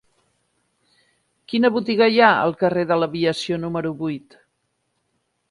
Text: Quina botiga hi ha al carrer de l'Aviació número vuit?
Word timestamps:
Quina 1.53 1.71
botiga 1.75 2.07
hi 2.15 2.17
ha 2.21 2.31
al 2.47 2.57
carrer 2.63 2.87
de 2.93 2.99
l'Aviació 3.03 3.61
número 3.67 3.95
vuit? 4.03 4.41